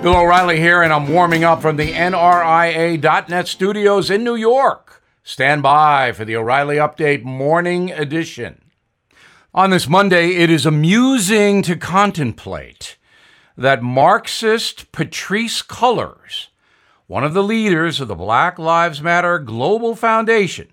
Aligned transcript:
Bill 0.00 0.14
O'Reilly 0.14 0.60
here, 0.60 0.82
and 0.82 0.92
I'm 0.92 1.12
warming 1.12 1.42
up 1.42 1.60
from 1.60 1.76
the 1.76 1.90
NRIA.net 1.92 3.48
studios 3.48 4.10
in 4.10 4.22
New 4.22 4.36
York. 4.36 5.02
Stand 5.24 5.60
by 5.60 6.12
for 6.12 6.24
the 6.24 6.36
O'Reilly 6.36 6.76
Update 6.76 7.24
Morning 7.24 7.90
Edition. 7.90 8.62
On 9.52 9.70
this 9.70 9.88
Monday, 9.88 10.36
it 10.36 10.50
is 10.50 10.64
amusing 10.64 11.62
to 11.62 11.74
contemplate 11.74 12.96
that 13.56 13.82
Marxist 13.82 14.92
Patrisse 14.92 15.66
Cullors, 15.66 16.46
one 17.08 17.24
of 17.24 17.34
the 17.34 17.42
leaders 17.42 18.00
of 18.00 18.06
the 18.06 18.14
Black 18.14 18.56
Lives 18.56 19.02
Matter 19.02 19.40
Global 19.40 19.96
Foundation, 19.96 20.68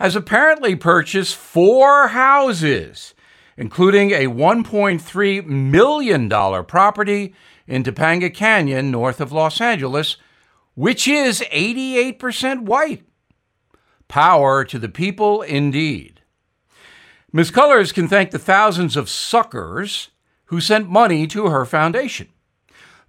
has 0.00 0.16
apparently 0.16 0.74
purchased 0.74 1.36
four 1.36 2.08
houses, 2.08 3.14
including 3.58 4.12
a 4.12 4.28
$1.3 4.28 5.44
million 5.44 6.64
property 6.64 7.34
in 7.66 7.82
Topanga 7.82 8.32
Canyon, 8.32 8.92
north 8.92 9.20
of 9.20 9.32
Los 9.32 9.60
Angeles, 9.60 10.16
which 10.74 11.08
is 11.08 11.40
88% 11.52 12.62
white. 12.62 13.02
Power 14.06 14.64
to 14.64 14.78
the 14.78 14.88
people, 14.88 15.42
indeed. 15.42 16.22
Ms. 17.32 17.50
Cullors 17.50 17.92
can 17.92 18.06
thank 18.06 18.30
the 18.30 18.38
thousands 18.38 18.96
of 18.96 19.10
suckers 19.10 20.10
who 20.46 20.60
sent 20.60 20.88
money 20.88 21.26
to 21.26 21.48
her 21.48 21.66
foundation. 21.66 22.28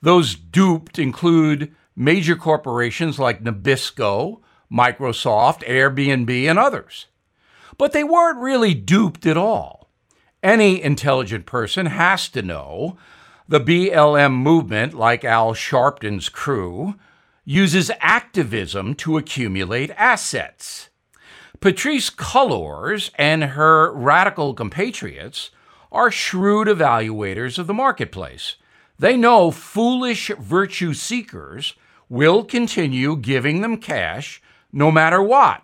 Those 0.02 0.34
duped 0.34 0.98
include 0.98 1.74
major 1.96 2.36
corporations 2.36 3.20
like 3.20 3.44
Nabisco, 3.44 4.42
Microsoft, 4.72 5.64
Airbnb, 5.68 6.50
and 6.50 6.58
others. 6.58 7.06
But 7.78 7.94
they 7.94 8.04
weren't 8.04 8.40
really 8.40 8.74
duped 8.74 9.28
at 9.28 9.38
all. 9.38 9.79
Any 10.42 10.82
intelligent 10.82 11.46
person 11.46 11.88
has 11.88 12.30
to 12.30 12.42
know 12.42 12.98
the 13.48 13.60
BLM 13.60 14.34
movement, 14.34 14.94
like 14.94 15.26
Al 15.26 15.54
Sharpton's 15.54 16.30
crew, 16.30 16.96
uses 17.44 17.92
activism 18.00 18.94
to 18.96 19.18
accumulate 19.18 19.92
assets. 19.98 20.90
Patrisse 21.60 22.10
Cullors 22.10 23.10
and 23.16 23.44
her 23.44 23.92
radical 23.92 24.54
compatriots 24.54 25.50
are 25.92 26.12
shrewd 26.12 26.68
evaluators 26.68 27.58
of 27.58 27.68
the 27.68 27.74
marketplace. 27.74 28.56
They 28.98 29.18
know 29.18 29.52
foolish 29.52 30.30
virtue 30.40 30.94
seekers 30.94 31.74
will 32.08 32.46
continue 32.46 33.18
giving 33.18 33.62
them 33.62 33.78
cash 33.78 34.42
no 34.72 34.90
matter 34.92 35.22
what. 35.22 35.64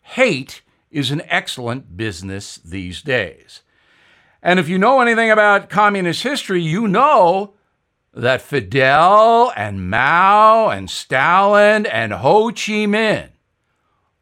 Hate 0.00 0.62
is 0.90 1.10
an 1.10 1.22
excellent 1.26 1.96
business 1.96 2.56
these 2.56 3.02
days. 3.02 3.62
And 4.42 4.58
if 4.58 4.68
you 4.68 4.76
know 4.78 5.00
anything 5.00 5.30
about 5.30 5.70
communist 5.70 6.22
history, 6.22 6.60
you 6.60 6.88
know 6.88 7.54
that 8.12 8.42
Fidel 8.42 9.52
and 9.56 9.88
Mao 9.88 10.68
and 10.68 10.90
Stalin 10.90 11.86
and 11.86 12.12
Ho 12.12 12.48
Chi 12.48 12.86
Minh 12.86 13.28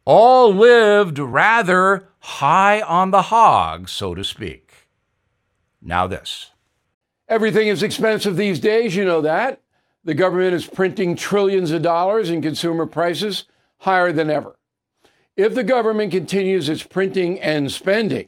all 0.05 0.53
lived 0.53 1.19
rather 1.19 2.07
high 2.19 2.81
on 2.81 3.11
the 3.11 3.23
hog, 3.23 3.89
so 3.89 4.13
to 4.13 4.23
speak. 4.23 4.87
Now, 5.81 6.07
this. 6.07 6.51
Everything 7.27 7.67
is 7.67 7.81
expensive 7.81 8.37
these 8.37 8.59
days, 8.59 8.95
you 8.95 9.05
know 9.05 9.21
that. 9.21 9.61
The 10.03 10.13
government 10.13 10.53
is 10.53 10.65
printing 10.65 11.15
trillions 11.15 11.71
of 11.71 11.81
dollars 11.81 12.29
and 12.29 12.43
consumer 12.43 12.85
prices 12.85 13.45
higher 13.79 14.11
than 14.11 14.29
ever. 14.29 14.57
If 15.35 15.55
the 15.55 15.63
government 15.63 16.11
continues 16.11 16.69
its 16.69 16.83
printing 16.83 17.39
and 17.39 17.71
spending, 17.71 18.27